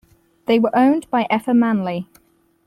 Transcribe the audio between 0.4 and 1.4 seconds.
They were owned by